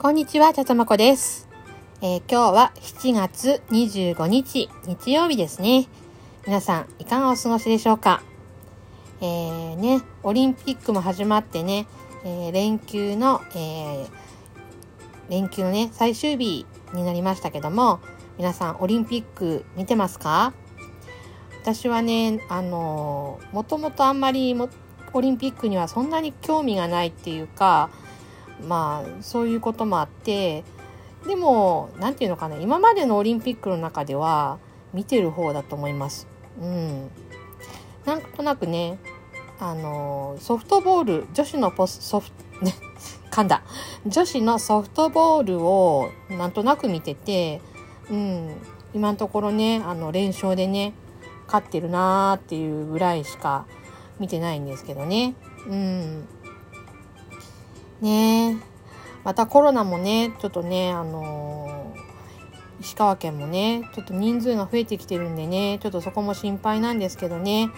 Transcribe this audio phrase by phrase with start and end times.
[0.00, 1.48] こんにちは、ちゃちゃまこです。
[2.02, 5.88] えー今日は7月25日、日曜日ですね。
[6.46, 8.22] 皆さん、いかがお過ごしでしょうか？
[9.20, 11.88] えー、ね、オリンピックも始まってね、
[12.24, 14.08] えー連休の、えー
[15.30, 17.98] 連休のね、最終日になりましたけども、
[18.38, 20.52] 皆さん、オリンピック見てますか？
[21.60, 24.68] 私はね、あのーもともとあんまりも
[25.12, 27.90] オリンピックにはそんなに興味がないっていうか、
[28.66, 30.64] まあそういうこともあって
[31.26, 34.58] でも何て言うのかな今までのオリンピックの中では
[34.92, 36.26] 見てる方だと思います。
[36.60, 37.10] うん、
[38.04, 38.98] なんとなくね
[39.60, 42.74] あのソフトボール女子のポスソフトね
[43.30, 43.62] 噛んだ
[44.06, 47.60] 女子のソフトボールをなんとなく見てて、
[48.10, 48.56] うん、
[48.94, 50.94] 今のところねあの連勝でね
[51.46, 53.66] 勝ってるなーっていうぐらいしか
[54.18, 55.34] 見てないんですけどね。
[55.66, 56.28] うん
[58.00, 58.56] ね。
[59.24, 61.98] またコロナもねちょっとねあのー
[62.80, 67.70] 石川県もねちょっと人数が増えてきてるんでねちょっとそこも心配なんですけどね。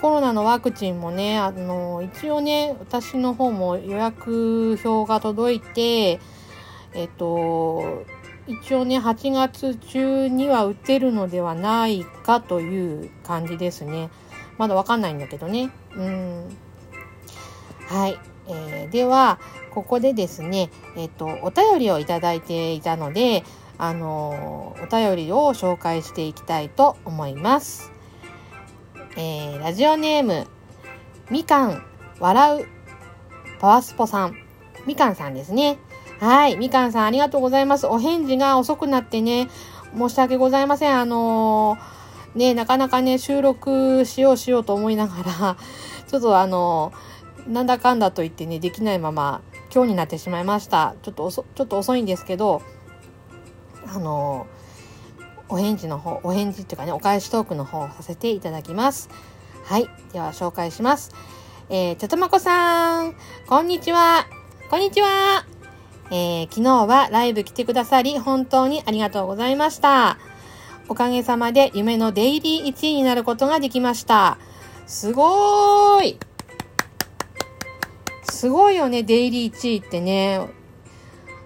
[0.00, 6.20] コロナのワクチンもねあのー一応ね私の方も予約表が届いて
[6.94, 8.04] えっと
[8.46, 14.10] 一応ね8月中には打てるのではないかという感じですね。
[14.58, 15.70] まだわかんないんだけどね。
[15.94, 16.56] うん。
[17.86, 18.18] はい、
[18.50, 19.38] えーでは
[19.70, 23.44] ここでですねえっ、とお便りをいただいていたので
[23.78, 27.92] あのーお便りを紹介していきたいと思います、
[29.16, 30.46] えーラジオネーム
[31.30, 31.84] みかん
[32.18, 32.66] 笑う
[33.60, 34.36] パワスポさん。
[34.86, 35.78] みかんさんですね。
[36.18, 37.86] はいみかんさんありがとうございます。
[37.86, 39.48] お返事が遅くなってね
[39.96, 40.98] 申し訳ございません。
[40.98, 45.56] あのーねなかなかね収録しようしようと思いながら
[46.06, 46.92] ちょっとあの
[47.46, 50.94] なんだかんだと言ってね、できないまま、今日になってしまいました。
[51.02, 52.62] ちょっと遅、ちょっと遅いんですけど、
[53.86, 54.46] あの、
[55.48, 59.08] お返事の方、お返事っていうかね、お返しトークの方をさせていただきます。
[59.64, 59.88] はい。
[60.12, 61.12] では、紹介します。
[61.68, 63.14] えー、ちょとまこさん、
[63.46, 64.26] こんにちは。
[64.70, 65.44] こんにちは。
[66.10, 70.18] えー、昨日はライブ来てくださり、本当にありがとうございました。
[70.88, 74.38] おかげさまで夢のデイリー1位になることができました。
[74.88, 76.18] すごーい
[78.40, 80.40] すごいよね、デイリー1位ってね。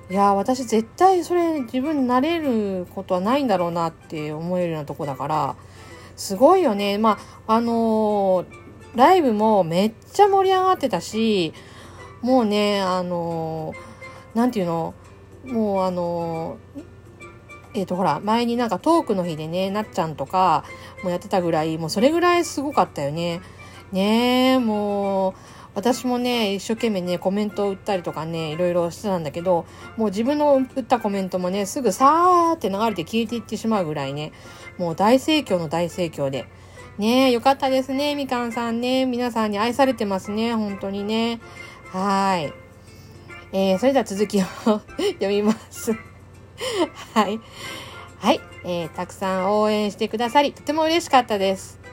[0.09, 5.57] いや、私絶対それ自分になれることはないんだろうなって思えるようなとこだから、
[6.15, 6.97] すごいよね。
[6.99, 7.19] ま
[7.49, 8.47] あ、あのー
[8.95, 11.53] ライブもめっちゃ盛り上がってたし、
[12.23, 14.95] もうね、あのーなんていうの、
[15.47, 20.63] もうあのーえっ、と、ほら、前になんかトークの日でね、なっちゃんとか
[21.03, 23.41] もやってたぐらい、もうそれぐらいすごかったよね。
[23.91, 25.35] ねえ、もう、
[25.75, 34.33] 私もね、一生懸命ね、コメントを打ったりとかね、いろいろしてたんだけど、もう自分の打ったコメントもね、すぐさーって流れて消えていってしまうぐらいね、
[34.79, 36.47] もう大盛況の大盛況で。
[36.97, 39.05] ねえ、よかったですね、みかんさんね。
[39.05, 41.41] 皆さんに愛されてますね、本当にね。
[41.91, 42.53] はーい。
[43.53, 45.93] えー、それでは続きを 読みます。
[47.15, 47.41] はい。
[48.19, 48.41] はい。
[48.65, 51.84] えー、たくさん応援してくださり、とても嬉しかったです。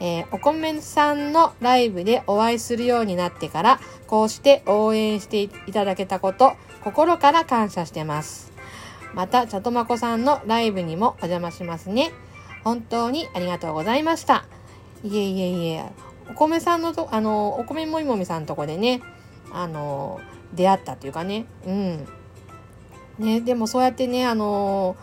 [0.00, 8.52] えーお米さんのライブでお会いするようになってから、こうして応援していただけたこと、心から感謝してます。
[9.14, 12.12] また、ちゃとまこさんのライブにもお邪魔しますね。
[12.64, 14.44] 本当にありがとうございました。
[15.04, 15.84] いえいえいえ、
[16.30, 19.02] お米さんのと、あの、お米もみもみさんのとこでね、
[19.52, 20.20] あの、
[20.54, 22.08] 出会ったっていうかね、うん。
[23.18, 24.96] ね、でもそうやってね、あの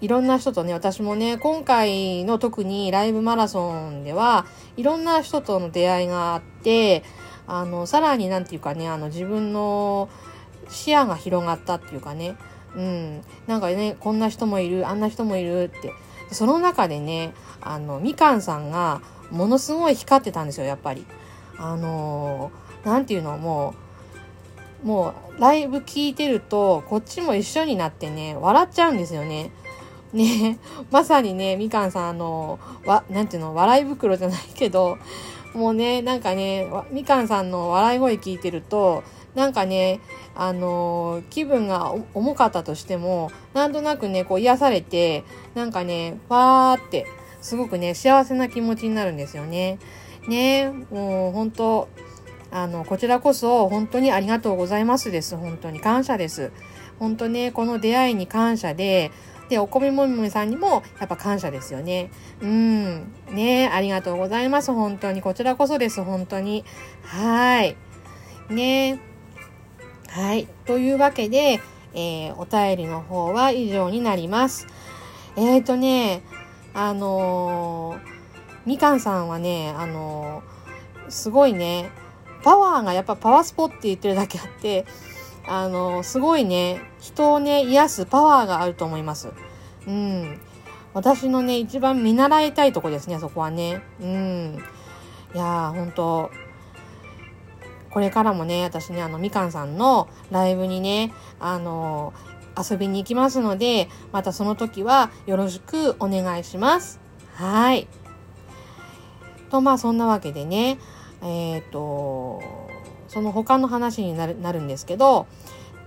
[0.00, 4.46] いろんな人とね、私もね、今回の特にライブマラソンでは、
[4.76, 7.02] いろんな人との出会いがあって、
[7.46, 10.08] あの、さらになんていうかね、あの、自分の
[10.68, 12.36] 視野が広がったっていうかね、
[12.74, 15.92] うん、なんかね、こんな人もいる、あんな人もいるって。
[16.30, 17.32] その中でね、
[17.62, 21.06] あの、みかんさんが、ものすごい光ってたんですよ、やっぱり。
[21.58, 22.50] あの
[22.84, 23.74] なんていうの、も
[24.84, 29.50] う、もう、ライブ聞いてると、こっちも一緒になってね、笑っちゃうんですよね。
[30.12, 30.58] ね、
[30.90, 34.98] まさにね、みかんさん、あの、わ、なんていうの、笑い袋じゃないけど、
[35.54, 39.02] もうね、なんかね、みかんさんの笑い声聞いてると、
[39.34, 40.00] なんかね、
[40.34, 45.24] あの気分が重かったとしても、なんとなくね、こう癒されて、
[45.54, 47.06] なんかね、わーって、
[47.40, 49.78] すごくね、幸せな気持ちになるんですよね。
[50.28, 51.88] ね、もう本当
[52.50, 55.36] あの、こちらこそ本当にありがとうございますです。
[55.36, 56.52] 本当に感謝です。
[56.98, 59.10] 本当ね、この出会いに感謝で、
[59.48, 62.10] で、お米もみもみさんにもやっぱ感謝ですよね。
[62.40, 63.12] うん。
[63.30, 64.72] ねありがとうございます。
[64.72, 65.22] 本当に。
[65.22, 66.02] こちらこそです。
[66.02, 66.64] 本当に。
[67.02, 67.76] はい。
[68.48, 69.00] ね
[70.08, 70.46] はい。
[70.64, 71.60] というわけで、
[71.94, 74.66] えー、お便りの方は以上になります。
[75.36, 76.22] えっ、ー、とね、
[76.74, 77.98] あのー、
[78.66, 81.90] みかんさんはね、あのー、すごいね、
[82.42, 84.86] パワーがやっぱパワースポって言ってるだけあって、
[85.48, 89.28] あのすごいね、人をね、癒すパワーがあると思います。
[89.86, 90.40] うん。
[90.92, 93.82] 私のね、一番見習いたいとこですね、そこはね。
[94.00, 94.58] うん。
[95.34, 96.30] いやー、ほんと、
[97.90, 102.12] これからもね、私ね、あの、みかんさんのライブにね、あの
[102.58, 106.98] 遊びに行きますので、またその時はよろしくお願いします。
[107.34, 107.86] はい。
[109.50, 110.78] と、まあそんなわけでね、
[111.22, 112.65] えっ、ー、と、
[113.16, 115.26] その他の話になるなるんですけど、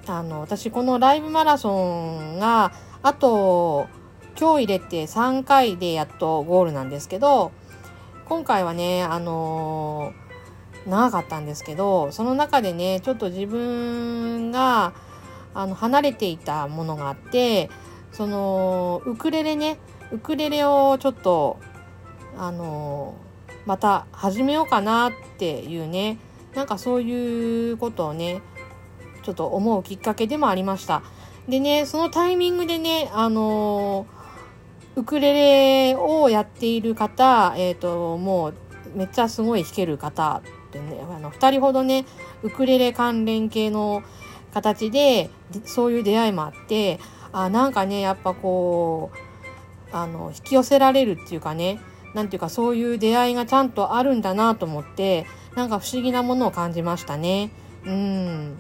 [0.08, 2.72] あの、私このライブマラソンが、
[3.04, 3.88] あと、
[4.36, 7.52] 今日入れて3回でやっとゴールなんですけど、
[8.26, 10.12] 今回はね、あの
[10.88, 14.94] 長かったんですけどその中でねちょっと自分が
[15.54, 17.70] あの離れていたものがあって
[18.12, 19.78] そのウクレレね
[20.12, 21.60] ウクレレをちょっと
[22.38, 23.16] あの
[23.66, 26.18] また始めようかなっていうね
[26.56, 28.42] なんかそういうことをね
[29.24, 31.04] ちょっと思うきっかけでもありました。
[31.48, 34.06] でねそのタイミングでねあの
[34.96, 35.34] ウクレ
[35.94, 38.54] レをやっている方えっ、ー、ともう
[38.96, 42.06] めっちゃすごい弾ける方ってね、あの、二人ほどね、
[42.44, 44.04] ウクレレ関連系の
[44.54, 45.30] 形で、
[45.66, 47.00] そういう出会いもあって、
[47.32, 51.80] あ、なんかね、やっぱこう、あの、引き寄せられるっていうかね、
[52.14, 55.26] なんていうかそういう出会いがちゃんとあるんだなと思って、
[55.60, 57.52] なんか不思議なものを感じましたね。
[57.86, 58.58] うん。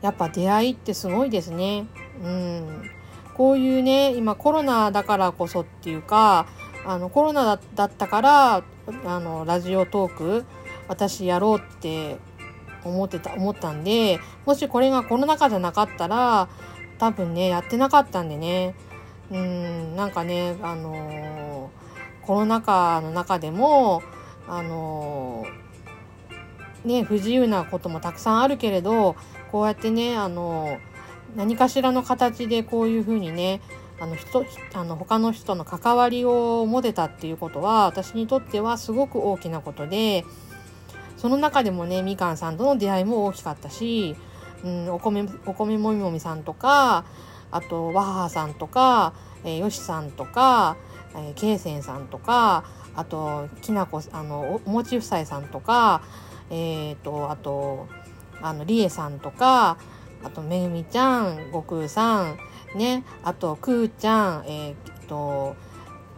[0.00, 1.86] やっぱ出会いってすごいですね。
[2.24, 2.90] うん。
[3.34, 6.46] こういうね、今コロナだからこそっていうか、
[6.86, 8.54] あのコロナだったから
[9.04, 10.44] あのラジオトーク
[10.88, 12.16] 私やろうって
[12.84, 16.48] 思ってた思ったんでもしこれがコロナ禍じゃなかったら
[16.98, 18.76] 多分ねやってなかったんでね
[19.32, 24.02] うんなんかねあのー、コロナ禍の中でも
[24.48, 25.46] あの、
[26.84, 29.16] ね不自由なこともたくさんあるけれど
[29.50, 30.78] こうやってねあの、
[31.34, 33.60] 何かしらの形でこういうふうにね
[33.98, 34.44] あの人
[34.74, 40.24] あの他の人の関わりを持てたっていうことは私にとってはすごく大きなことで
[41.16, 44.14] その中でもねみかんさんとの出会いも大きかったし、
[44.64, 47.04] うん、お米お米もみもみさんとか
[47.50, 49.14] あとわははさんとか、
[49.44, 50.76] えー、よしさんとか、
[51.14, 52.64] えー、けいせんさんとか
[52.96, 56.02] あときなこあのおもち夫妻さんとか
[56.50, 57.88] えっ、ー、とあと
[58.42, 59.78] あのりえさんとか
[60.24, 62.38] あとめぐみちゃん悟空さん
[62.76, 64.76] ね、あと、くーちゃん、えー、っ
[65.06, 65.56] と、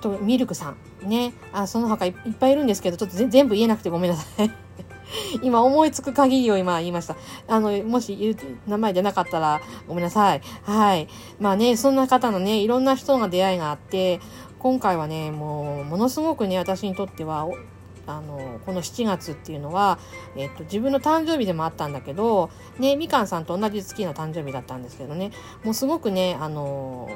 [0.00, 4.50] と、ミルクさん、ね、あ、その他いっぱいいるんですけど、ちょっと全部言えなくてごめんなさい。
[5.42, 7.16] 今思いつく限りを今言いました。
[7.48, 8.36] あの、もし言う
[8.66, 10.42] 名前じゃなかったらごめんなさい。
[10.64, 11.08] はい。
[11.40, 14.20] まあね、そんな方のね、いろんな人が出会いがあって、
[14.58, 17.48] 今回はね、もう、ものすごくね、私にとっては、
[18.08, 19.98] あのこの7月っていうのは、
[20.34, 25.30] えっと、自分の誕生日でもあったんだけど、ね、みかんさんと同じ月の誕生日だったんですけどね。
[25.62, 27.10] もうすごくねあの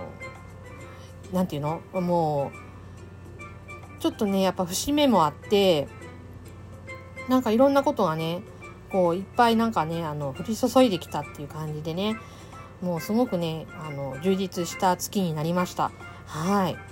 [1.32, 1.80] なんていうの？
[1.94, 2.52] も
[3.98, 5.88] うちょっとねやっぱ節目もあって
[7.26, 8.42] なんかいろんなことがね
[8.90, 12.16] こういっぱいなんかねあの降り注いできたっていう感じでね
[12.82, 15.90] もうすごくねあの充実した月になりました。
[16.26, 16.91] はい。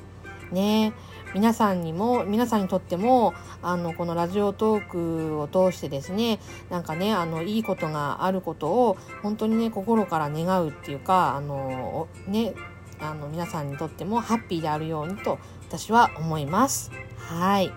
[0.52, 0.92] ね
[1.34, 6.40] 皆さんにも皆さんにとってもあのこのラジオトークを通してですね
[6.70, 12.54] なんかねあのいいことがあることを本当にね心から願うっていうかあのね
[13.00, 15.38] あの皆さんにとってもハッピーであるようにと
[15.68, 16.90] 私は思います。
[17.16, 17.72] はい。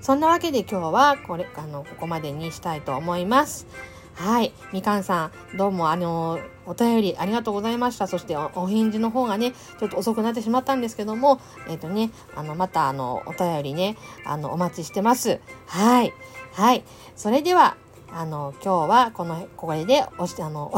[0.00, 3.66] そんなわけで今日はこれあのここまでにしたいと思います。
[4.14, 4.52] はい。
[4.72, 8.06] みかんさん、どうも、あの、お便りありがとうございました。
[8.06, 15.40] そしてお、返事の方がね、ちょっと遅くなってしまったんですけども、えっ、ー、とね、あの、また、あの、お便りね、あの、お待ちしてます。
[15.66, 16.12] はい。
[16.52, 16.84] はい。
[17.16, 17.76] それでは、
[18.12, 20.72] あの、今日は、この、これで、おし、あの、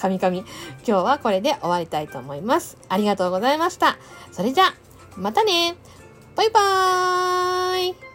[0.00, 0.46] かみかみ、今
[0.84, 2.78] 日はこれで終わりたいと思います。
[2.88, 3.98] ありがとうございました。
[4.32, 4.64] それじゃ、
[5.16, 5.76] またね
[6.36, 8.07] バイバーイ